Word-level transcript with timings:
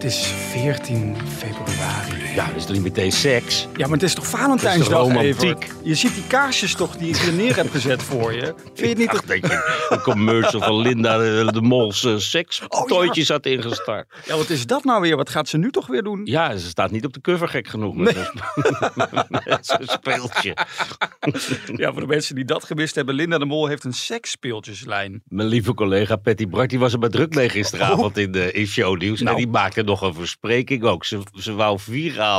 Het 0.00 0.12
is 0.12 0.26
14 0.26 1.16
februari. 1.28 2.09
Ja, 2.34 2.46
dat 2.46 2.56
is 2.56 2.64
toch 2.64 2.72
niet 2.72 2.82
meteen 2.82 3.12
seks? 3.12 3.68
Ja, 3.76 3.86
maar 3.86 3.98
het 3.98 4.02
is 4.02 4.14
toch 4.14 4.24
Het 4.24 4.34
is 4.34 4.40
Valentijnsdag, 4.40 4.98
toch 4.98 5.06
romantiek? 5.06 5.62
Evert? 5.62 5.66
Je 5.82 5.94
ziet 5.94 6.14
die 6.14 6.26
kaarsjes 6.26 6.74
toch 6.74 6.96
die 6.96 7.08
ik 7.08 7.26
er 7.26 7.32
neer 7.32 7.56
heb 7.56 7.70
gezet 7.70 8.02
voor 8.02 8.32
je. 8.32 8.54
Vind 8.64 8.78
je 8.78 8.86
het 8.86 8.98
niet 8.98 9.08
Ach, 9.08 9.22
denk 9.22 9.46
je, 9.46 9.86
een 9.88 10.00
commercial 10.00 10.62
van 10.62 10.76
Linda 10.76 11.18
de, 11.18 11.48
de 11.52 11.60
Mols 11.60 12.02
uh, 12.02 12.16
seks 12.16 12.62
Oh, 12.68 13.08
had 13.28 13.46
ingestart. 13.46 14.06
Ja, 14.26 14.36
wat 14.36 14.50
is 14.50 14.66
dat 14.66 14.84
nou 14.84 15.00
weer? 15.00 15.16
Wat 15.16 15.30
gaat 15.30 15.48
ze 15.48 15.58
nu 15.58 15.70
toch 15.70 15.86
weer 15.86 16.02
doen? 16.02 16.20
Ja, 16.24 16.56
ze 16.56 16.68
staat 16.68 16.90
niet 16.90 17.04
op 17.04 17.12
de 17.12 17.20
cover 17.20 17.48
gek 17.48 17.68
genoeg 17.68 17.94
met 17.94 18.32
met 19.44 19.66
zo'n 19.66 19.86
speeltje. 19.86 20.56
Ja, 21.76 21.92
voor 21.92 22.00
de 22.00 22.06
mensen 22.06 22.34
die 22.34 22.44
dat 22.44 22.64
gemist 22.64 22.94
hebben. 22.94 23.14
Linda 23.14 23.38
de 23.38 23.44
Mol 23.44 23.66
heeft 23.66 23.84
een 23.84 23.92
seksspeeltjeslijn. 23.92 25.22
Mijn 25.24 25.48
lieve 25.48 25.74
collega 25.74 26.16
Patty 26.16 26.48
Bart, 26.48 26.70
die 26.70 26.78
was 26.78 26.92
er 26.92 26.98
maar 26.98 27.08
druk 27.08 27.34
mee 27.34 27.48
gisteravond 27.48 28.18
in, 28.18 28.32
de, 28.32 28.52
in 28.52 28.66
shownieuws. 28.66 29.20
Nou. 29.20 29.36
En 29.36 29.42
die 29.42 29.52
maakte 29.52 29.82
nog 29.82 30.00
een 30.00 30.14
verspreking 30.14 30.82
ook. 30.82 31.04
Ze, 31.04 31.20
ze 31.34 31.52
wou 31.54 31.78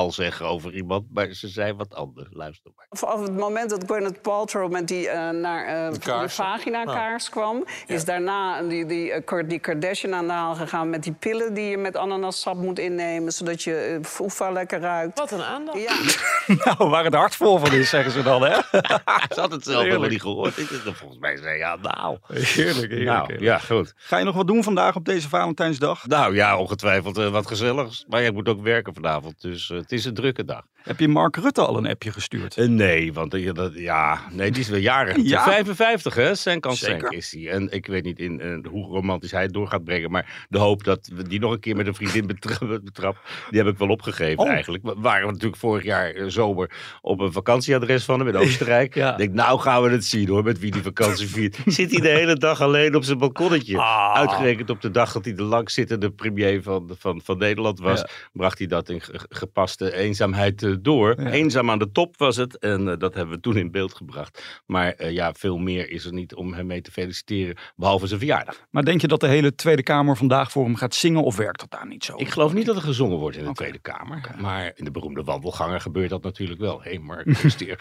zeggen 0.09 0.45
over 0.45 0.73
iemand, 0.73 1.05
maar 1.13 1.33
ze 1.33 1.47
zei 1.47 1.73
wat 1.73 1.95
anders. 1.95 2.27
Luister 2.31 2.71
maar. 2.75 2.85
Vanaf 2.89 3.21
het 3.21 3.37
moment 3.37 3.69
dat 3.69 3.83
Gwyneth 3.85 4.21
Paltrow 4.21 4.71
met 4.71 4.87
die, 4.87 5.09
eh, 5.09 5.29
naar, 5.29 5.65
eh, 5.65 5.93
de 6.21 6.29
vagina-kaars 6.29 7.29
kwam... 7.29 7.65
is 7.87 8.05
daarna 8.05 8.61
die, 8.61 8.85
die, 8.85 9.11
eh, 9.11 9.47
die 9.47 9.59
Kardashian 9.59 10.13
aan 10.13 10.27
de 10.27 10.33
haal 10.33 10.55
gegaan 10.55 10.89
met 10.89 11.03
die 11.03 11.13
pillen... 11.13 11.53
die 11.53 11.65
je 11.65 11.77
met 11.77 11.97
ananassap 11.97 12.55
moet 12.55 12.79
innemen, 12.79 13.31
zodat 13.31 13.63
je 13.63 13.99
foefa 14.03 14.51
lekker 14.51 14.79
ruikt. 14.79 15.19
Wat 15.19 15.31
een 15.31 15.43
aandacht. 15.43 15.79
Ja. 15.81 15.93
Nou, 16.65 16.89
waar 16.89 17.03
het 17.03 17.13
hart 17.13 17.35
vol 17.35 17.57
van 17.59 17.71
is, 17.71 17.89
zeggen 17.89 18.11
ze 18.11 18.23
dan, 18.23 18.41
hè? 18.41 18.55
Ze 19.35 19.39
had 19.39 19.51
het 19.51 19.63
zelf 19.63 19.77
nog 19.77 19.85
Heerlijk. 19.85 20.11
niet 20.11 20.21
gehoord. 20.21 20.53
Volgens 20.83 21.19
mij 21.19 21.37
zei 21.37 21.57
ja, 21.57 21.75
nou. 21.75 22.17
Heerlijk, 22.27 22.55
heerlijk. 22.55 23.03
Nou, 23.03 23.19
heerlijk. 23.19 23.41
ja, 23.41 23.57
goed. 23.57 23.93
Ga 23.95 24.17
je 24.17 24.25
nog 24.25 24.35
wat 24.35 24.47
doen 24.47 24.63
vandaag 24.63 24.95
op 24.95 25.05
deze 25.05 25.29
Valentijnsdag? 25.29 26.07
Nou 26.07 26.35
ja, 26.35 26.57
ongetwijfeld 26.57 27.15
wat 27.15 27.47
gezelligs. 27.47 28.05
Maar 28.07 28.21
ja, 28.21 28.27
ik 28.27 28.33
moet 28.33 28.49
ook 28.49 28.61
werken 28.61 28.93
vanavond, 28.93 29.41
dus 29.41 29.70
het 29.75 29.91
is 29.91 30.05
een 30.05 30.13
drukke 30.13 30.45
dag. 30.45 30.61
Heb 30.81 30.99
je 30.99 31.07
Mark 31.07 31.35
Rutte 31.35 31.61
al 31.65 31.77
een 31.77 31.87
appje 31.87 32.11
gestuurd? 32.11 32.57
Eh, 32.57 32.67
nee, 32.67 33.13
want 33.13 33.33
eh, 33.33 33.53
dat, 33.53 33.73
ja, 33.75 34.19
nee, 34.31 34.51
die 34.51 34.61
is 34.61 34.69
wel 34.69 34.79
jarig. 34.79 35.15
Ja. 35.31 35.43
55 35.43 36.15
hè, 36.15 36.35
Senk 36.35 36.61
kan 36.61 36.75
Zeker. 36.75 36.99
Senk 36.99 37.13
is 37.13 37.31
hij. 37.31 37.49
En 37.49 37.71
ik 37.71 37.85
weet 37.85 38.03
niet 38.03 38.19
in, 38.19 38.39
eh, 38.39 38.57
hoe 38.71 38.85
romantisch 38.85 39.31
hij 39.31 39.41
het 39.41 39.53
door 39.53 39.67
gaat 39.67 39.83
brengen. 39.83 40.11
Maar 40.11 40.45
de 40.49 40.57
hoop 40.57 40.83
dat 40.83 41.09
we 41.13 41.27
die 41.27 41.39
nog 41.39 41.51
een 41.51 41.59
keer 41.59 41.75
met 41.75 41.87
een 41.87 41.95
vriendin 41.95 42.27
betra- 42.27 42.79
betrap, 42.83 43.17
die 43.49 43.59
heb 43.63 43.73
ik 43.73 43.77
wel 43.77 43.87
opgegeven 43.89 44.39
Oh. 44.43 44.49
eigenlijk. 44.49 44.83
We 44.83 44.93
waren 44.97 45.27
natuurlijk 45.27 45.55
vorig 45.57 45.83
jaar 45.83 46.09
eh, 46.13 46.23
zomer 46.27 46.71
op 47.01 47.19
een 47.19 47.31
vakantieadres 47.31 48.03
van 48.03 48.19
hem 48.19 48.27
in 48.27 48.35
Oostenrijk. 48.45 48.95
Ja. 48.95 49.11
Ik 49.11 49.17
denk, 49.17 49.33
nou 49.33 49.59
gaan 49.59 49.83
we 49.83 49.89
het 49.89 50.05
zien 50.05 50.27
hoor, 50.27 50.43
met 50.43 50.59
wie 50.59 50.71
die 50.71 50.81
vakantie 50.83 51.27
viert. 51.27 51.57
Zit 51.65 51.91
hij 51.91 51.99
de 52.01 52.09
hele 52.09 52.35
dag 52.35 52.61
alleen 52.61 52.95
op 52.95 53.03
zijn 53.03 53.17
balkonnetje. 53.17 53.77
Ah. 53.77 54.13
Uitgerekend 54.13 54.69
op 54.69 54.81
de 54.81 54.91
dag 54.91 55.11
dat 55.11 55.25
hij 55.25 55.33
de 55.33 55.43
langzittende 55.43 56.11
premier 56.11 56.63
van, 56.63 56.95
van, 56.99 57.21
van 57.23 57.37
Nederland 57.37 57.79
was, 57.79 57.99
Ja. 57.99 58.07
bracht 58.33 58.57
hij 58.57 58.67
dat 58.67 58.89
in 58.89 59.01
gepaste 59.61 59.95
eenzaamheid 59.95 60.63
eh, 60.63 60.73
door. 60.79 61.21
Ja. 61.21 61.29
Eenzaam 61.29 61.69
aan 61.69 61.79
de 61.79 61.91
top 61.91 62.17
was 62.17 62.35
het 62.35 62.57
en 62.57 62.87
eh, 62.87 62.97
dat 62.97 63.13
hebben 63.13 63.35
we 63.35 63.41
toen 63.41 63.57
in 63.57 63.71
beeld 63.71 63.93
gebracht. 63.93 64.61
Maar 64.65 64.91
eh, 64.93 65.11
ja, 65.11 65.33
veel 65.33 65.57
meer 65.57 65.89
is 65.89 66.05
er 66.05 66.13
niet 66.13 66.35
om 66.35 66.53
hem 66.53 66.65
mee 66.65 66.81
te 66.81 66.91
feliciteren, 66.91 67.57
behalve 67.75 68.07
zijn 68.07 68.19
verjaardag. 68.19 68.61
Maar 68.69 68.83
denk 68.85 69.01
je 69.01 69.07
dat 69.07 69.19
de 69.19 69.27
hele 69.27 69.55
Tweede 69.55 69.83
Kamer 69.83 70.17
vandaag 70.17 70.51
voor 70.51 70.63
hem 70.63 70.75
gaat 70.75 70.95
zingen 70.95 71.23
of 71.23 71.35
werkt 71.35 71.59
dat 71.59 71.71
daar 71.71 71.87
niet 71.87 72.03
zo? 72.03 72.13
Ik 72.17 72.29
geloof 72.29 72.53
niet 72.53 72.65
dat 72.65 72.75
er 72.75 72.81
gezongen 72.81 73.17
wordt 73.17 73.37
in 73.37 73.43
de. 73.43 73.49
Tweede 73.51 73.79
Kamer. 73.79 74.35
Maar 74.39 74.71
in 74.75 74.85
de 74.85 74.91
beroemde 74.91 75.23
wandelganger 75.23 75.81
gebeurt 75.81 76.09
dat 76.09 76.23
natuurlijk 76.23 76.59
wel. 76.59 76.81
Hé, 76.83 76.99
hey, 77.05 77.23
presteer. 77.41 77.79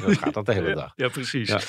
Zo 0.00 0.08
gaat 0.08 0.34
dat 0.34 0.46
de 0.46 0.52
hele 0.52 0.74
dag. 0.74 0.92
Ja, 0.96 1.08
precies. 1.08 1.48
Ja. 1.48 1.60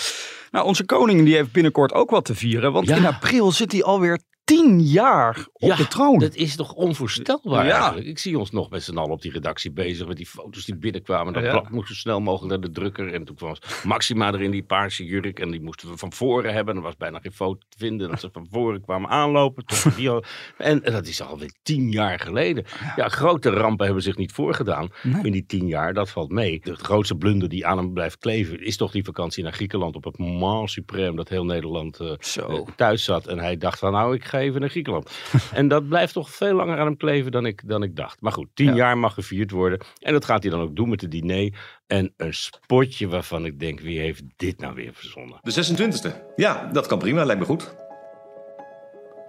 Nou, 0.52 0.66
onze 0.66 0.86
koning 0.86 1.26
die 1.26 1.36
heeft 1.36 1.52
binnenkort 1.52 1.94
ook 1.94 2.10
wat 2.10 2.26
te 2.26 2.36
vieren. 2.36 2.72
Want 2.72 2.88
Ja. 2.88 2.96
in 2.96 3.06
april 3.06 3.52
zit 3.52 3.72
hij 3.72 3.84
alweer 3.84 4.20
tien 4.46 4.82
jaar 4.82 5.48
op 5.54 5.70
Ja, 5.70 5.76
de 5.76 5.88
troon. 5.88 6.20
Dat 6.20 6.36
is 6.36 6.56
toch 6.56 6.74
onvoorstelbaar 6.74 7.66
Ja. 7.66 7.72
eigenlijk. 7.80 8.08
Ik 8.08 8.20
zie 8.20 8.40
ons 8.40 8.52
nog 8.52 8.70
met 8.70 8.84
z'n 8.84 8.98
allen 8.98 9.12
op 9.12 9.22
die 9.22 9.32
redactie 9.32 9.72
bezig 9.72 10.08
met 10.08 10.18
die 10.18 10.26
foto's 10.26 10.66
die 10.66 10.76
binnenkwamen. 10.76 11.34
Dat 11.34 11.44
Ja. 11.44 11.64
moest 11.72 11.88
zo 11.88 11.94
snel 11.94 12.20
mogelijk 12.22 12.52
naar 12.52 12.62
de 12.62 12.80
drukker. 12.80 13.14
En 13.14 13.24
toen 13.26 13.36
kwam 13.36 13.56
Maxima 13.84 14.34
er 14.34 14.42
in 14.42 14.52
die 14.52 14.64
paarse 14.64 15.06
jurk. 15.06 15.40
En 15.40 15.52
die 15.52 15.62
moesten 15.62 15.90
we 15.90 15.98
van 15.98 16.14
voren 16.14 16.54
hebben. 16.54 16.76
Er 16.76 16.82
was 16.82 16.98
bijna 16.98 17.20
geen 17.20 17.32
foto 17.32 17.60
te 17.70 17.78
vinden. 17.78 18.10
Dat 18.10 18.20
ze 18.20 18.30
van 18.32 18.48
voren 18.52 18.82
kwamen 18.82 19.10
aanlopen. 19.10 19.66
Tot 19.66 19.96
die 19.96 20.10
al- 20.10 20.24
en, 20.58 20.84
en 20.84 20.92
dat 20.92 21.08
is 21.08 21.22
alweer 21.22 21.54
tien 21.64 21.92
jaar 21.92 22.20
geleden. 22.20 22.66
Ja, 22.96 23.08
grote 23.08 23.50
rampen 23.50 23.86
hebben 23.86 24.04
zich 24.04 24.18
niet 24.18 24.32
voorgedaan 24.32 24.90
Nee. 25.04 25.24
in 25.24 25.32
die 25.32 25.46
tien 25.46 25.68
jaar. 25.68 25.94
Dat 25.94 26.10
valt 26.10 26.32
mee. 26.32 26.60
De 26.64 26.76
grootste 26.76 27.16
blunder 27.16 27.50
die 27.50 27.66
aan 27.66 27.78
hem 27.78 27.94
blijft 27.94 28.18
kleven... 28.18 28.62
is 28.66 28.78
toch 28.78 28.92
die 28.92 29.04
vakantie 29.04 29.44
naar 29.44 29.54
Griekenland 29.54 29.96
op 29.96 30.04
het 30.04 30.18
moment 30.18 30.70
suprem... 30.70 31.16
dat 31.16 31.30
heel 31.30 31.46
Nederland 31.46 32.00
eh, 32.00 32.12
Zo. 32.20 32.48
eh, 32.48 32.62
thuis 32.76 33.04
zat. 33.04 33.28
En 33.28 33.40
hij 33.40 33.58
dacht 33.58 33.80
van 33.80 33.92
nou, 33.92 34.16
ik 34.16 34.24
ga 34.26 34.35
even 34.40 34.60
naar 34.62 34.70
Griekenland. 34.70 35.12
en 35.54 35.68
dat 35.68 35.88
blijft 35.90 36.14
toch 36.14 36.30
veel 36.30 36.54
langer 36.54 36.78
aan 36.80 36.86
hem 36.86 36.98
kleven 36.98 37.32
dan 37.32 37.46
ik, 37.46 37.62
dan 37.66 37.84
ik 37.84 37.96
dacht. 37.96 38.22
Maar 38.22 38.32
goed, 38.32 38.48
tien 38.54 38.66
Ja. 38.70 38.76
jaar 38.76 38.98
mag 38.98 39.14
gevierd 39.14 39.52
worden. 39.52 39.80
En 40.00 40.14
dat 40.14 40.26
gaat 40.26 40.42
hij 40.44 40.52
dan 40.52 40.62
ook 40.62 40.76
doen 40.76 40.90
met 40.90 41.00
de 41.00 41.08
diner. 41.08 41.54
En 41.88 42.14
een 42.18 42.34
spotje 42.34 43.08
waarvan 43.08 43.46
ik 43.46 43.60
denk, 43.60 43.80
wie 43.80 44.00
heeft 44.00 44.24
dit 44.36 44.60
nou 44.60 44.74
weer 44.74 44.94
verzonnen? 44.94 45.40
De 45.42 45.52
26e. 45.52 46.34
Ja, 46.36 46.70
dat 46.72 46.88
kan 46.88 47.00
prima, 47.00 47.24
lijkt 47.26 47.42
me 47.42 47.48
goed. 47.48 47.76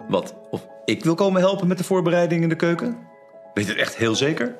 Wat? 0.07 0.35
Of 0.49 0.67
ik 0.85 1.03
wil 1.03 1.15
komen 1.15 1.41
helpen 1.41 1.67
met 1.67 1.77
de 1.77 1.83
voorbereiding 1.83 2.43
in 2.43 2.49
de 2.49 2.55
keuken? 2.55 2.97
Weet 3.53 3.65
je 3.65 3.71
het 3.71 3.81
echt 3.81 3.95
heel 3.97 4.15
zeker? 4.15 4.55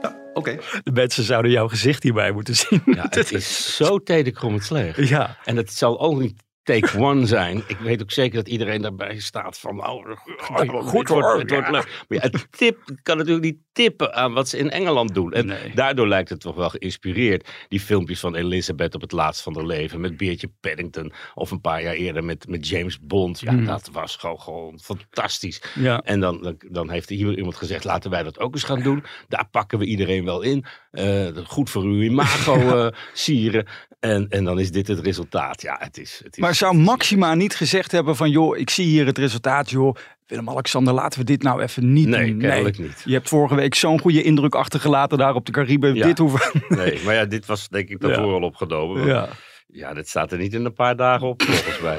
Ja, 0.00 0.16
oké. 0.32 0.58
De 0.82 0.92
mensen 0.92 1.24
zouden 1.24 1.50
jouw 1.50 1.68
gezicht 1.68 2.02
hierbij 2.02 2.32
moeten 2.32 2.54
zien. 2.56 2.82
Ja, 2.84 3.06
het 3.08 3.32
is 3.40 3.76
zo 3.76 3.98
tederkrommend 3.98 4.64
slecht. 4.64 5.08
Ja. 5.08 5.36
En 5.44 5.56
het 5.56 5.72
zal 5.72 6.00
ook 6.00 6.18
niet 6.20 6.42
take 6.64 6.98
one 6.98 7.26
zijn. 7.26 7.62
Ik 7.66 7.78
weet 7.78 8.02
ook 8.02 8.10
zeker 8.10 8.34
dat 8.36 8.48
iedereen 8.48 8.82
daarbij 8.82 9.18
staat 9.18 9.58
van... 9.58 9.86
Oh, 9.86 10.06
oh, 10.50 10.86
goed 10.86 11.08
hoor, 11.08 11.38
het 11.38 11.50
wordt 11.50 11.66
ja. 11.66 11.70
leuk. 11.70 12.04
Maar 12.08 12.18
ja, 12.18 12.20
het 12.20 12.46
tip 12.50 12.78
kan 13.02 13.16
natuurlijk 13.16 13.44
niet 13.44 13.58
tippen 13.72 14.14
aan 14.14 14.32
wat 14.32 14.48
ze 14.48 14.58
in 14.58 14.70
Engeland 14.70 15.14
doen. 15.14 15.32
En 15.32 15.46
Nee. 15.46 15.74
daardoor 15.74 16.08
lijkt 16.08 16.28
het 16.28 16.40
toch 16.40 16.54
wel 16.54 16.68
geïnspireerd. 16.70 17.48
Die 17.68 17.80
filmpjes 17.80 18.20
van 18.20 18.34
Elizabeth 18.34 18.94
op 18.94 19.00
het 19.00 19.12
laatst 19.12 19.42
van 19.42 19.54
haar 19.54 19.66
leven... 19.66 20.00
met 20.00 20.16
Beertje 20.16 20.50
Paddington. 20.60 21.12
Of 21.34 21.50
een 21.50 21.60
paar 21.60 21.82
jaar 21.82 21.94
eerder 21.94 22.24
met, 22.24 22.48
met 22.48 22.68
James 22.68 23.00
Bond. 23.00 23.40
Ja, 23.40 23.52
Hmm. 23.52 23.64
dat 23.64 23.88
was 23.92 24.16
gewoon, 24.16 24.40
gewoon 24.40 24.80
fantastisch. 24.82 25.62
Ja. 25.74 26.00
En 26.00 26.20
dan, 26.20 26.42
dan, 26.42 26.56
dan 26.68 26.90
heeft 26.90 27.08
hier 27.08 27.36
iemand 27.36 27.56
gezegd, 27.56 27.84
laten 27.84 28.10
wij 28.10 28.22
dat 28.22 28.38
ook 28.38 28.54
eens 28.54 28.62
gaan 28.64 28.82
doen. 28.82 29.04
Daar 29.28 29.48
pakken 29.50 29.78
we 29.78 29.84
iedereen 29.84 30.24
wel 30.24 30.42
in. 30.42 30.64
Eh, 30.90 31.26
goed 31.44 31.70
voor 31.70 31.82
uw 31.82 32.02
imago 32.02 32.54
eh, 32.86 32.98
sieren. 33.12 33.66
En, 34.00 34.28
en 34.28 34.44
dan 34.44 34.58
is 34.58 34.70
dit 34.70 34.86
het 34.88 34.98
resultaat. 34.98 35.62
Ja, 35.62 35.76
het 35.80 35.98
is... 35.98 36.20
Het 36.24 36.36
is 36.36 36.42
Maar 36.42 36.53
zou 36.54 36.76
Maxima 36.76 37.34
niet 37.34 37.54
gezegd 37.56 37.92
hebben 37.92 38.16
van... 38.16 38.30
joh, 38.30 38.56
ik 38.56 38.70
zie 38.70 38.86
hier 38.86 39.06
het 39.06 39.18
resultaat, 39.18 39.70
joh. 39.70 39.94
Willem-Alexander, 40.26 40.94
laten 40.94 41.18
we 41.18 41.24
dit 41.24 41.42
nou 41.42 41.62
even 41.62 41.92
niet 41.92 42.08
Nee, 42.08 42.30
doen. 42.30 42.38
kennelijk 42.38 42.78
niet. 42.78 43.02
Je 43.04 43.12
hebt 43.12 43.28
vorige 43.28 43.54
week 43.54 43.74
zo'n 43.74 44.00
goede 44.00 44.22
indruk 44.22 44.54
achtergelaten 44.54 45.18
daar 45.18 45.34
op 45.34 45.46
de 45.46 45.52
Cariben. 45.52 45.94
Ja. 45.94 46.06
Dit 46.06 46.18
hoeven... 46.18 46.62
Nee, 46.78 47.00
maar 47.04 47.14
ja, 47.14 47.24
dit 47.24 47.46
was 47.46 47.68
denk 47.68 47.88
ik 47.88 48.00
daarvoor 48.00 48.32
al 48.32 48.40
opgenomen. 48.42 49.06
Ja. 49.06 49.28
Ja, 49.66 49.94
dit 49.94 50.08
staat 50.08 50.32
er 50.32 50.38
niet 50.38 50.54
in 50.54 50.64
een 50.64 50.72
paar 50.72 50.96
dagen 50.96 51.26
op, 51.28 51.42
volgens 51.42 51.80
mij. 51.80 51.98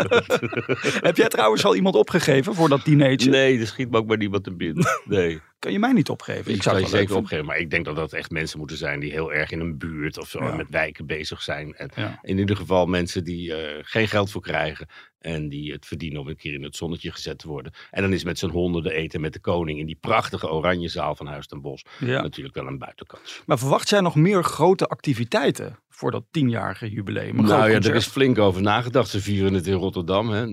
Heb 1.08 1.16
jij 1.16 1.28
trouwens 1.28 1.64
al 1.64 1.74
iemand 1.74 1.94
opgegeven 1.94 2.54
voor 2.54 2.68
dat 2.68 2.84
dinertje? 2.84 3.30
Nee, 3.30 3.60
er 3.60 3.66
schiet 3.66 3.90
me 3.90 3.96
ook 3.96 4.06
maar 4.06 4.16
niemand 4.16 4.44
te 4.44 4.54
binnen. 4.54 4.86
Nee. 5.04 5.40
Kan 5.58 5.72
je 5.72 5.78
mij 5.78 5.92
niet 5.92 6.08
opgeven? 6.08 6.52
Ik 6.52 6.62
zou 6.62 6.76
je 6.76 6.82
zeker 6.82 6.98
vinden. 6.98 7.16
opgeven. 7.16 7.44
Maar 7.44 7.58
ik 7.58 7.70
denk 7.70 7.84
dat 7.84 7.96
dat 7.96 8.12
echt 8.12 8.30
mensen 8.30 8.58
moeten 8.58 8.76
zijn 8.76 9.00
die 9.00 9.10
heel 9.12 9.32
erg 9.32 9.50
in 9.50 9.60
een 9.60 9.78
buurt 9.78 10.18
of 10.18 10.28
zo 10.28 10.44
Ja. 10.44 10.54
met 10.56 10.70
wijken 10.70 11.06
bezig 11.06 11.42
zijn. 11.42 11.74
En 11.74 11.90
Ja. 11.94 12.18
in 12.22 12.38
ieder 12.38 12.56
geval 12.56 12.86
mensen 12.86 13.24
die 13.24 13.54
eh, 13.54 13.78
geen 13.82 14.08
geld 14.08 14.30
voor 14.30 14.40
krijgen. 14.42 14.86
En 15.18 15.48
die 15.48 15.72
het 15.72 15.86
verdienen 15.86 16.20
om 16.20 16.28
een 16.28 16.36
keer 16.36 16.54
in 16.54 16.62
het 16.62 16.76
zonnetje 16.76 17.10
gezet 17.12 17.38
te 17.38 17.48
worden. 17.48 17.72
En 17.90 18.02
dan 18.02 18.12
is 18.12 18.24
met 18.24 18.38
z'n 18.38 18.48
honderden 18.48 18.92
eten 18.92 19.20
met 19.20 19.32
de 19.32 19.40
koning 19.40 19.78
in 19.78 19.86
die 19.86 19.98
prachtige 20.00 20.50
oranje 20.50 20.88
zaal 20.88 21.14
van 21.14 21.26
Huis 21.26 21.46
ten 21.46 21.60
Bosch. 21.60 21.84
Ja. 21.98 22.22
Natuurlijk 22.22 22.54
wel 22.54 22.66
een 22.66 22.78
buitenkans. 22.78 23.42
Maar 23.46 23.58
verwacht 23.58 23.88
jij 23.88 24.00
nog 24.00 24.14
meer 24.14 24.44
grote 24.44 24.86
activiteiten 24.86 25.78
voor 25.98 26.10
dat 26.10 26.24
tienjarige 26.30 26.90
jubileum? 26.90 27.34
Nou 27.34 27.48
ja, 27.48 27.62
concert? 27.62 27.86
er 27.86 27.94
is 27.94 28.06
flink 28.06 28.38
over 28.38 28.62
nagedacht. 28.62 29.08
Ze 29.08 29.20
vieren 29.20 29.54
het 29.54 29.66
in 29.66 29.74
Rotterdam, 29.74 30.30
hè? 30.30 30.46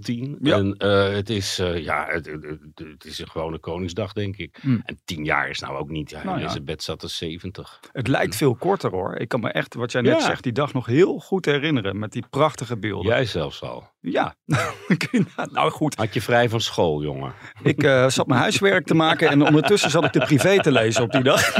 010. 0.00 0.36
Ja. 0.40 0.56
En 0.56 0.76
eh, 0.76 1.12
het 1.12 1.30
is, 1.30 1.58
eh, 1.58 1.82
ja, 1.84 2.06
het, 2.08 2.26
het, 2.74 3.04
is 3.04 3.18
een 3.18 3.28
gewone 3.28 3.58
Koningsdag, 3.58 4.12
denk 4.12 4.36
ik. 4.36 4.58
Hmm. 4.60 4.82
En 4.84 5.00
tien 5.04 5.24
jaar 5.24 5.48
is 5.48 5.60
nou 5.60 5.76
ook 5.76 5.88
niet. 5.88 6.10
Ja, 6.10 6.24
Nou 6.24 6.36
ja. 6.38 6.42
Elisabeth 6.44 6.82
zat 6.82 7.02
er 7.02 7.08
70. 7.08 7.80
Het 7.92 8.08
lijkt 8.08 8.36
veel 8.36 8.54
korter 8.54 8.90
hoor. 8.90 9.16
Ik 9.16 9.28
kan 9.28 9.40
me 9.40 9.48
echt, 9.48 9.74
wat 9.74 9.92
jij 9.92 10.00
net 10.00 10.20
Ja. 10.20 10.26
zegt, 10.26 10.42
die 10.42 10.52
dag 10.52 10.72
nog 10.72 10.86
heel 10.86 11.18
goed 11.18 11.44
herinneren. 11.44 11.98
Met 11.98 12.12
die 12.12 12.24
prachtige 12.30 12.78
beelden. 12.78 13.12
Jij 13.12 13.24
zelfs 13.24 13.62
al. 13.62 13.91
Ja, 14.04 14.34
nou 15.52 15.70
goed. 15.70 15.94
Had 15.94 16.14
je 16.14 16.22
vrij 16.22 16.48
van 16.48 16.60
school, 16.60 17.02
jongen? 17.02 17.32
Ik 17.62 17.82
uh, 17.82 18.08
zat 18.08 18.26
mijn 18.26 18.40
huiswerk 18.40 18.86
te 18.86 18.94
maken 18.94 19.28
en 19.28 19.46
ondertussen 19.46 19.90
zat 19.90 20.04
ik 20.04 20.12
de 20.12 20.20
privé 20.20 20.62
te 20.62 20.72
lezen 20.72 21.02
op 21.02 21.12
die 21.12 21.22
dag. 21.22 21.52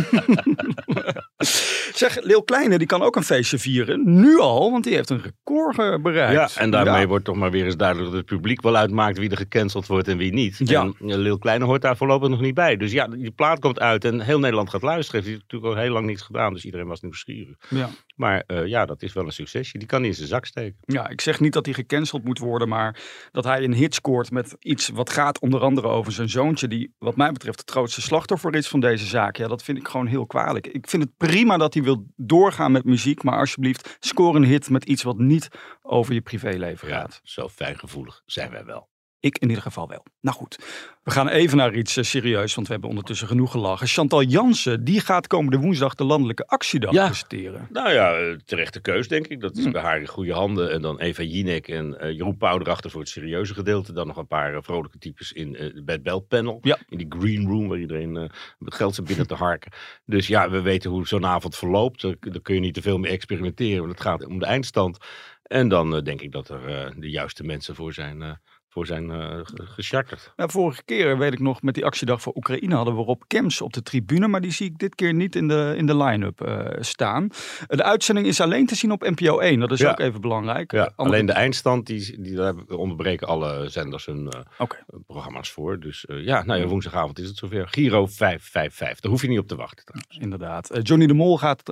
zeg, 1.94 2.22
Leeuw 2.22 2.40
Kleine 2.40 2.78
die 2.78 2.86
kan 2.86 3.02
ook 3.02 3.16
een 3.16 3.22
feestje 3.22 3.58
vieren. 3.58 4.20
Nu 4.20 4.38
al, 4.38 4.70
want 4.70 4.84
die 4.84 4.94
heeft 4.94 5.10
een 5.10 5.22
record 5.22 6.02
bereikt. 6.02 6.54
Ja, 6.54 6.60
en 6.60 6.70
daarmee 6.70 7.08
wordt 7.08 7.24
toch 7.24 7.36
maar 7.36 7.50
weer 7.50 7.64
eens 7.64 7.76
duidelijk 7.76 8.10
dat 8.10 8.18
het 8.18 8.28
publiek 8.28 8.62
wel 8.62 8.76
uitmaakt 8.76 9.18
wie 9.18 9.30
er 9.30 9.36
gecanceld 9.36 9.86
wordt 9.86 10.08
en 10.08 10.16
wie 10.16 10.32
niet. 10.32 10.60
Ja. 10.64 10.92
En 11.00 11.18
Leeuw 11.18 11.38
Kleine 11.38 11.64
hoort 11.64 11.82
daar 11.82 11.96
voorlopig 11.96 12.28
nog 12.28 12.40
niet 12.40 12.54
bij. 12.54 12.76
Dus 12.76 12.92
ja, 12.92 13.06
die 13.06 13.30
plaat 13.30 13.58
komt 13.58 13.80
uit 13.80 14.04
en 14.04 14.20
heel 14.20 14.38
Nederland 14.38 14.70
gaat 14.70 14.82
luisteren. 14.82 15.20
Heeft 15.20 15.34
hij 15.34 15.42
natuurlijk 15.42 15.74
al 15.74 15.82
heel 15.82 15.92
lang 15.92 16.06
niets 16.06 16.22
gedaan, 16.22 16.52
dus 16.52 16.64
iedereen 16.64 16.86
was 16.86 17.00
nieuwsgierig. 17.00 17.56
Ja. 17.68 17.88
Maar 18.14 18.44
uh, 18.46 18.66
ja, 18.66 18.86
dat 18.86 19.02
is 19.02 19.12
wel 19.12 19.24
een 19.24 19.32
succesje. 19.32 19.78
Die 19.78 19.88
kan 19.88 19.98
hij 19.98 20.08
in 20.08 20.14
zijn 20.14 20.28
zak 20.28 20.46
steken. 20.46 20.78
Ja, 20.80 21.08
ik 21.08 21.20
zeg 21.20 21.40
niet 21.40 21.52
dat 21.52 21.64
hij 21.64 21.74
gecanceld 21.74 22.24
moet 22.24 22.38
worden, 22.38 22.68
maar 22.68 23.00
dat 23.30 23.44
hij 23.44 23.64
een 23.64 23.74
hit 23.74 23.94
scoort 23.94 24.30
met 24.30 24.56
iets 24.58 24.88
wat 24.88 25.10
gaat 25.10 25.38
onder 25.38 25.60
andere 25.60 25.88
over 25.88 26.12
zijn 26.12 26.28
zoontje, 26.28 26.68
die 26.68 26.94
wat 26.98 27.16
mij 27.16 27.32
betreft 27.32 27.60
het 27.60 27.70
grootste 27.70 28.00
slachtoffer 28.00 28.54
is 28.54 28.68
van 28.68 28.80
deze 28.80 29.06
zaak. 29.06 29.36
Ja, 29.36 29.48
dat 29.48 29.62
vind 29.62 29.78
ik 29.78 29.88
gewoon 29.88 30.06
heel 30.06 30.26
kwalijk. 30.26 30.66
Ik 30.66 30.88
vind 30.88 31.02
het 31.02 31.16
prima 31.16 31.56
dat 31.56 31.74
hij 31.74 31.82
wil 31.82 32.06
doorgaan 32.16 32.72
met 32.72 32.84
muziek, 32.84 33.22
maar 33.22 33.38
alsjeblieft, 33.38 33.96
score 34.00 34.38
een 34.38 34.44
hit 34.44 34.70
met 34.70 34.84
iets 34.84 35.02
wat 35.02 35.18
niet 35.18 35.48
over 35.82 36.14
je 36.14 36.20
privéleven 36.20 36.88
gaat. 36.88 37.20
Ja, 37.22 37.30
zo 37.30 37.48
fijngevoelig 37.48 38.22
zijn 38.24 38.50
wij 38.50 38.64
wel. 38.64 38.90
Ik 39.22 39.38
in 39.38 39.48
ieder 39.48 39.62
geval 39.62 39.88
wel. 39.88 40.04
Nou 40.20 40.36
goed, 40.36 40.58
we 41.02 41.10
gaan 41.10 41.28
even 41.28 41.56
naar 41.56 41.74
iets 41.74 41.96
uh, 41.96 42.04
serieus, 42.04 42.54
want 42.54 42.66
we 42.66 42.72
hebben 42.72 42.90
ondertussen 42.90 43.28
genoeg 43.28 43.50
gelachen. 43.50 43.86
Chantal 43.86 44.22
Jansen, 44.22 44.84
die 44.84 45.00
gaat 45.00 45.26
komende 45.26 45.58
woensdag 45.58 45.94
de 45.94 46.04
Landelijke 46.04 46.46
Actiedag 46.46 46.92
ja. 46.92 47.04
presenteren. 47.04 47.68
Nou 47.70 47.92
ja, 47.92 48.14
eh, 48.14 48.36
terechte 48.44 48.80
keus 48.80 49.08
denk 49.08 49.26
ik. 49.26 49.40
Dat 49.40 49.56
is 49.56 49.64
hm. 49.64 49.70
bij 49.70 49.82
haar 49.82 50.00
in 50.00 50.06
goede 50.06 50.32
handen. 50.32 50.72
En 50.72 50.82
dan 50.82 51.00
Eva 51.00 51.22
Jinek 51.22 51.68
en 51.68 51.96
uh, 52.00 52.10
Jeroen 52.10 52.36
Pauw 52.36 52.58
erachter 52.58 52.90
voor 52.90 53.00
het 53.00 53.08
serieuze 53.08 53.54
gedeelte. 53.54 53.92
Dan 53.92 54.06
nog 54.06 54.16
een 54.16 54.26
paar 54.26 54.54
uh, 54.54 54.58
vrolijke 54.60 54.98
types 54.98 55.32
in 55.32 55.52
uh, 55.52 55.84
bij 55.84 55.94
het 55.94 56.02
belpanel. 56.02 56.58
Ja. 56.62 56.78
In 56.88 56.98
die 56.98 57.14
green 57.18 57.46
room 57.46 57.68
waar 57.68 57.78
iedereen 57.78 58.12
met 58.58 58.74
geld 58.74 58.94
zit 58.94 59.04
binnen 59.04 59.26
te 59.26 59.34
harken. 59.34 59.72
Dus 60.04 60.26
ja, 60.26 60.50
we 60.50 60.60
weten 60.60 60.90
hoe 60.90 61.06
zo'n 61.06 61.26
avond 61.26 61.56
verloopt. 61.56 62.02
Daar 62.02 62.40
kun 62.42 62.54
je 62.54 62.60
niet 62.60 62.74
te 62.74 62.82
veel 62.82 62.98
mee 62.98 63.10
experimenteren, 63.10 63.78
want 63.78 63.92
het 63.92 64.00
gaat 64.00 64.26
om 64.26 64.38
de 64.38 64.46
eindstand. 64.46 64.98
En 65.42 65.68
dan 65.68 66.00
denk 66.04 66.20
ik 66.20 66.32
dat 66.32 66.48
er 66.48 66.92
de 66.96 67.10
juiste 67.10 67.44
mensen 67.44 67.74
voor 67.74 67.92
zijn 67.92 68.40
voor 68.72 68.86
zijn 68.86 69.10
uh, 69.10 69.40
gecharterd. 69.44 70.32
Nou, 70.36 70.50
vorige 70.50 70.82
keer 70.84 71.18
weet 71.18 71.32
ik 71.32 71.38
nog 71.38 71.62
met 71.62 71.74
die 71.74 71.84
actiedag 71.84 72.22
voor 72.22 72.36
Oekraïne 72.36 72.74
hadden 72.74 72.96
we 72.96 73.02
Rob 73.02 73.22
Kems 73.26 73.60
op 73.60 73.72
de 73.72 73.82
tribune, 73.82 74.28
maar 74.28 74.40
die 74.40 74.50
zie 74.50 74.66
ik 74.66 74.78
dit 74.78 74.94
keer 74.94 75.14
niet 75.14 75.36
in 75.36 75.48
de, 75.48 75.74
in 75.76 75.86
de 75.86 75.96
line-up 75.96 76.46
uh, 76.46 76.66
staan. 76.78 77.28
De 77.66 77.82
uitzending 77.82 78.26
is 78.26 78.40
alleen 78.40 78.66
te 78.66 78.74
zien 78.74 78.92
op 78.92 79.02
NPO 79.02 79.38
1, 79.38 79.60
dat 79.60 79.72
is 79.72 79.84
ook 79.84 79.98
even 79.98 80.20
belangrijk. 80.20 80.72
Ja, 80.72 80.92
alleen 80.96 81.26
de 81.26 81.32
eindstand, 81.32 81.86
die, 81.86 82.20
die, 82.20 82.34
daar 82.34 82.54
onderbreken 82.54 83.26
alle 83.26 83.68
zenders 83.68 84.06
hun 84.06 84.24
uh, 84.34 84.40
okay. 84.58 84.80
programma's 85.06 85.50
voor. 85.50 85.80
Dus 85.80 86.04
ja, 86.08 86.44
nou 86.44 86.60
ja, 86.60 86.66
woensdagavond 86.66 87.18
is 87.18 87.28
het 87.28 87.36
zover. 87.36 87.68
Giro 87.68 88.06
555, 88.06 89.00
daar 89.00 89.10
hoef 89.10 89.22
je 89.22 89.28
niet 89.28 89.38
op 89.38 89.48
te 89.48 89.56
wachten. 89.56 89.84
Trouwens. 89.84 90.18
Inderdaad. 90.18 90.78
Johnny 90.82 91.06
de 91.06 91.14
Mol 91.14 91.38
gaat 91.38 91.62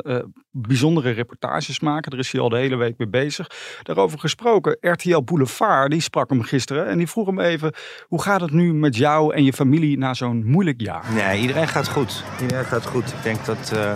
bijzondere 0.50 1.11
reportages 1.11 1.81
maken, 1.81 2.11
daar 2.11 2.20
is 2.20 2.32
hij 2.32 2.41
al 2.41 2.49
de 2.49 2.56
hele 2.56 2.76
week 2.76 2.99
mee 2.99 3.08
bezig. 3.08 3.50
Daarover 3.82 4.19
gesproken, 4.19 4.76
RTL 4.81 5.23
Boulevard, 5.23 5.91
die 5.91 6.00
sprak 6.00 6.31
hem 6.31 6.43
gisteren 6.43 6.87
en 6.87 6.99
die 6.99 7.08
vroeg 7.08 7.26
hem 7.26 7.41
even, 7.41 7.75
hoe 8.06 8.23
gaat 8.23 8.41
het 8.41 8.50
nu 8.50 8.75
met 8.75 8.97
jou 8.97 9.35
en 9.35 9.44
je 9.44 9.52
familie 9.52 9.99
na 9.99 10.14
zo'n 10.14 10.47
moeilijk 10.47 10.81
jaar? 10.81 11.05
Nee, 11.12 11.41
iedereen 11.41 11.69
gaat 11.69 11.88
goed. 11.88 12.25
Iedereen 12.41 12.64
gaat 12.64 12.87
goed. 12.87 13.08
Ik 13.08 13.23
denk 13.23 13.44
dat 13.44 13.73
uh, 13.75 13.93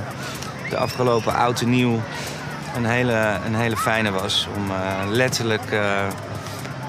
de 0.70 0.76
afgelopen 0.76 1.34
oud 1.34 1.60
en 1.60 1.70
nieuw 1.70 2.00
een 2.76 2.84
hele, 2.84 3.38
een 3.46 3.54
hele 3.54 3.76
fijne 3.76 4.10
was. 4.10 4.48
Om 4.56 4.70
uh, 4.70 5.02
letterlijk 5.08 5.72
uh, 5.72 6.08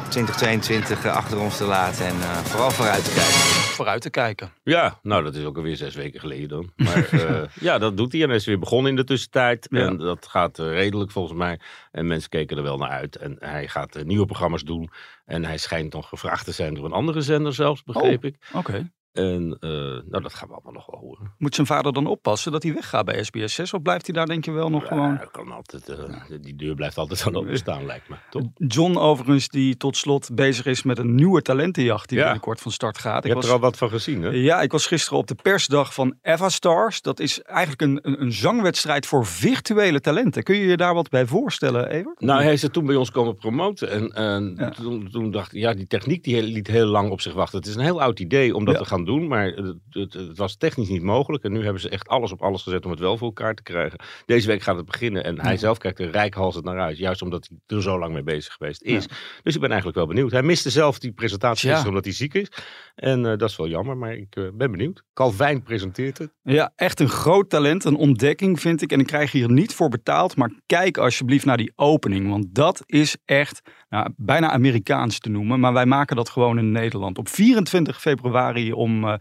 2022 0.10 1.06
achter 1.06 1.40
ons 1.40 1.58
te 1.58 1.66
laten 1.66 2.06
en 2.06 2.16
vooral 2.44 2.72
vooruit 2.72 3.06
te 3.06 3.12
kijken 3.12 3.55
vooruit 3.76 4.02
te 4.02 4.10
kijken. 4.10 4.52
Ja, 4.64 5.00
nou 5.02 5.24
dat 5.24 5.36
is 5.36 5.44
ook 5.44 5.58
alweer 5.58 5.76
zes 5.76 5.96
weken 5.96 6.20
geleden 6.20 6.50
dan. 6.50 6.72
Maar 6.76 7.14
uh, 7.14 7.42
ja, 7.60 7.78
dat 7.78 7.98
doet 7.98 8.12
hij 8.12 8.22
en 8.22 8.28
hij 8.28 8.38
is 8.38 8.46
weer 8.46 8.60
begonnen 8.60 8.90
in 8.90 8.96
de 8.98 9.04
tussentijd. 9.04 9.68
En 9.68 9.98
dat 9.98 10.28
gaat 10.28 10.60
uh, 10.60 10.72
redelijk 10.72 11.12
volgens 11.12 11.38
mij. 11.38 11.60
En 11.92 12.08
mensen 12.08 12.30
keken 12.30 12.58
er 12.58 12.64
wel 12.64 12.78
naar 12.78 12.90
uit. 12.90 13.16
En 13.16 13.36
hij 13.40 13.68
gaat 13.68 13.98
uh, 13.98 14.04
nieuwe 14.04 14.26
programma's 14.26 14.64
doen. 14.64 14.90
En 15.26 15.46
hij 15.46 15.58
schijnt 15.58 15.94
nog 15.94 16.10
gevraagd 16.10 16.46
te 16.46 16.52
zijn 16.52 16.74
door 16.74 16.86
een 16.86 16.92
andere 16.92 17.22
zender 17.22 17.54
zelfs, 17.54 17.84
begreep 17.84 18.24
oh, 18.24 18.30
ik. 18.30 18.38
Oké. 18.54 18.92
En 19.16 19.58
uh, 19.60 19.70
nou, 20.10 20.22
dat 20.22 20.34
gaan 20.34 20.48
we 20.48 20.54
allemaal 20.54 20.74
nog 20.74 20.86
wel 20.86 21.00
horen. 21.00 21.34
Moet 21.38 21.56
zijn 21.56 21.68
vader 21.68 21.94
dan 21.94 22.08
oppassen 22.08 22.52
dat 22.52 22.64
hij 22.64 22.74
weggaat 22.74 23.06
bij 23.06 23.24
SBS 23.24 23.54
6? 23.54 23.74
Of 23.74 23.82
blijft 23.82 24.06
hij 24.06 24.16
daar 24.16 24.26
denk 24.26 24.46
je 24.46 24.52
wel 24.52 24.70
nog 24.70 24.82
ja, 24.82 24.88
gewoon... 24.88 25.20
Kan 25.32 25.52
altijd, 25.52 25.90
uh, 25.90 25.98
die 26.42 26.56
deur 26.56 26.76
blijft 26.76 26.98
altijd 26.98 27.24
aan 27.26 27.36
openstaan, 27.36 27.86
lijkt 27.86 28.10
me. 28.10 28.16
Toch? 28.30 28.44
John 28.56 28.98
overigens 28.98 29.50
die 29.50 29.78
tot 29.78 29.98
slot 29.98 30.30
bezig 30.34 30.66
is 30.66 30.84
met 30.84 30.98
een 30.98 31.16
nieuwe 31.16 31.42
talentenjacht 31.42 32.10
die 32.10 32.18
ja. 32.18 32.24
binnenkort 32.24 32.62
van 32.62 32.72
start 32.72 32.98
gaat. 32.98 33.24
Je 33.24 33.30
ik 33.30 33.34
hebt 33.34 33.36
was, 33.36 33.46
er 33.46 33.52
al 33.52 33.60
wat 33.60 33.78
van 33.78 33.90
gezien 33.90 34.22
hè? 34.22 34.30
Ja, 34.30 34.62
ik 34.62 34.72
was 34.72 34.88
gisteren 34.88 35.20
op 35.20 35.28
de 35.28 35.36
persdag 35.36 35.94
van 35.94 36.16
Eva 36.22 36.50
Stars. 36.50 37.02
Dat 37.02 37.20
is 37.20 37.42
eigenlijk 37.42 37.82
een, 37.82 38.00
een, 38.02 38.22
een 38.22 38.32
zangwedstrijd 38.32 39.06
voor 39.06 39.26
virtuele 39.26 40.00
talenten. 40.00 40.44
Kun 40.44 40.56
je 40.56 40.66
je 40.66 40.78
daar 40.78 40.94
wat 40.94 41.10
bij 41.10 41.26
voorstellen, 41.26 41.90
Evert? 41.90 42.20
Nou, 42.20 42.44
hij 42.44 42.54
is 42.54 42.64
er 42.64 42.72
toen 42.72 42.86
bij 42.86 42.96
ons 42.96 43.12
komen 43.12 43.36
promoten. 43.36 43.92
En, 43.92 44.12
en 44.12 44.56
ja. 44.58 44.70
toen, 44.70 45.10
toen, 45.12 45.32
dacht 45.32 45.54
ik, 45.54 45.60
ja, 45.60 45.74
die 45.74 45.88
techniek 45.88 46.24
die 46.24 46.44
liet 46.44 46.68
heel 46.68 46.86
lang 46.86 47.12
op 47.12 47.22
zich 47.22 47.34
wachten. 47.34 47.58
Het 47.58 47.68
is 47.68 47.76
een 47.76 47.82
heel 47.82 48.02
oud 48.02 48.20
idee 48.20 48.56
om 48.56 48.66
dat 48.66 48.78
te 48.78 48.86
gaan 48.86 49.05
doen, 49.06 49.28
maar 49.28 49.46
het, 49.46 50.14
het, 50.14 50.38
was 50.38 50.56
technisch 50.56 50.90
niet 50.90 51.02
mogelijk. 51.02 51.44
En 51.44 51.52
nu 51.52 51.64
hebben 51.64 51.82
ze 51.82 51.90
echt 51.90 52.08
alles 52.08 52.32
op 52.32 52.42
alles 52.42 52.64
gezet 52.64 52.86
om 52.86 52.92
het 52.92 53.00
wel 53.00 53.18
voor 53.18 53.28
elkaar 53.28 53.56
te 53.56 53.64
krijgen. 53.64 54.00
Deze 54.26 54.48
week 54.48 54.62
gaat 54.62 54.76
het 54.76 54.86
beginnen. 54.86 55.24
En 55.24 55.42
hij 55.42 55.58
zelf 55.58 55.78
kijkt 55.78 56.00
er 56.00 56.12
rijkhalsend 56.12 56.66
naar 56.66 56.80
uit. 56.80 56.98
Juist 56.98 57.22
omdat 57.22 57.48
hij 57.48 57.78
er 57.78 57.84
zo 57.84 58.00
lang 58.00 58.14
mee 58.14 58.24
bezig 58.24 58.54
geweest 58.54 58.84
is. 58.84 59.08
Dus 59.44 59.56
ik 59.56 59.62
ben 59.62 59.70
eigenlijk 59.70 59.98
wel 59.98 60.08
benieuwd. 60.08 60.32
Hij 60.32 60.44
miste 60.44 60.70
zelf 60.70 61.00
die 61.00 61.12
presentatie 61.12 61.70
ja. 61.70 61.88
omdat 61.88 62.04
hij 62.04 62.14
ziek 62.14 62.34
is. 62.34 62.52
En 62.96 63.20
uh, 63.20 63.26
dat 63.26 63.50
is 63.50 63.56
wel 63.56 63.68
jammer. 63.68 63.98
Maar 63.98 64.14
ik 64.14 64.36
uh, 64.36 64.50
ben 64.54 64.72
benieuwd. 64.72 65.04
Calvijn 65.14 65.64
presenteert 65.64 66.18
het. 66.18 66.34
Ja, 66.44 66.72
echt 66.76 67.00
een 67.00 67.10
groot 67.10 67.50
talent. 67.50 67.84
Een 67.84 67.96
ontdekking 67.96 68.60
vind 68.60 68.82
ik. 68.82 68.92
En 68.92 69.00
ik 69.00 69.06
krijg 69.06 69.32
hier 69.32 69.52
niet 69.52 69.74
voor 69.74 69.90
betaald. 69.90 70.36
Maar 70.36 70.52
kijk 70.66 70.98
alsjeblieft 70.98 71.46
naar 71.46 71.58
die 71.58 71.72
opening. 71.76 72.30
Want 72.30 72.56
dat 72.56 72.84
is 72.86 73.18
echt 73.26 73.62
nou, 73.90 74.10
bijna 74.18 74.52
Amerikaans 74.52 75.20
te 75.20 75.30
noemen. 75.30 75.60
Maar 75.60 75.74
wij 75.74 75.86
maken 75.86 76.16
dat 76.16 76.30
gewoon 76.30 76.58
in 76.58 76.72
Nederland. 76.72 77.18
Op 77.18 77.30
24 77.30 78.02
februari 78.02 78.74
om... 78.74 78.95
Uh, 79.04 79.16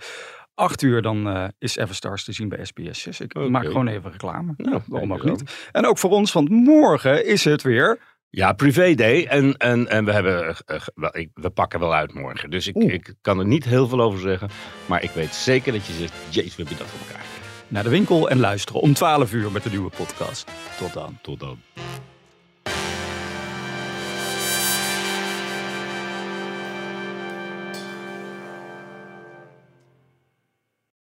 8 0.55 0.83
uur 0.83 1.03
dan 1.03 1.29
uh, 1.29 1.45
is 1.59 1.77
Everstars 1.77 2.25
te 2.25 2.33
zien 2.33 2.49
bij 2.49 2.65
SBS 2.65 3.01
6. 3.01 3.21
Ik 3.21 3.37
okay. 3.37 3.49
maak 3.49 3.65
gewoon 3.65 3.89
even 3.89 4.11
reclame. 4.11 4.55
Nou, 4.57 4.81
waarom 4.87 5.13
ook 5.13 5.25
niet? 5.25 5.69
En 5.73 5.87
ook 5.87 5.99
voor 5.99 6.11
ons, 6.11 6.33
want 6.33 6.49
morgen 6.49 7.27
is 7.27 7.45
het 7.45 7.63
weer... 7.63 8.13
Ja, 8.31 8.53
privé 8.53 8.95
day. 8.95 9.27
En, 9.27 9.57
en, 9.57 9.89
en 9.89 10.05
we, 10.05 10.13
hebben, 10.13 10.57
uh, 10.67 11.09
ik, 11.13 11.31
we 11.35 11.51
pakken 11.51 11.81
wel 11.81 11.95
uit 11.95 12.15
morgen. 12.15 12.51
Dus 12.51 12.67
ik, 12.67 12.77
ik 12.77 13.15
kan 13.21 13.39
er 13.39 13.47
niet 13.47 13.65
heel 13.65 13.89
veel 13.89 14.01
over 14.01 14.21
zeggen. 14.21 14.49
Maar 14.87 15.03
ik 15.03 15.11
weet 15.11 15.35
zeker 15.35 15.73
dat 15.73 15.87
je 15.87 15.93
zegt, 15.93 16.13
jezus, 16.31 16.57
we 16.57 16.63
hebben 16.63 16.79
dat 16.79 16.87
voor 16.87 17.07
elkaar. 17.07 17.25
Naar 17.69 17.83
de 17.83 17.89
winkel 17.89 18.31
en 18.31 18.39
luisteren 18.39 18.81
om 18.81 18.95
12 18.95 19.33
uur 19.33 19.53
met 19.53 19.63
de 19.63 19.71
nieuwe 19.71 19.91
podcast. 19.91 20.51
Tot 20.79 20.93
dan. 20.93 21.19
Tot 21.23 21.41
dan. 21.41 21.59